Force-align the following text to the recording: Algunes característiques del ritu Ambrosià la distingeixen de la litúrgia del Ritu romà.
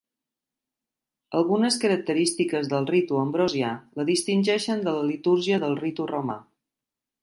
Algunes 1.39 1.77
característiques 1.83 2.71
del 2.73 2.89
ritu 2.95 3.21
Ambrosià 3.27 3.71
la 4.01 4.09
distingeixen 4.11 4.85
de 4.89 4.99
la 5.01 5.09
litúrgia 5.15 5.65
del 5.67 5.83
Ritu 5.87 6.13
romà. 6.19 6.45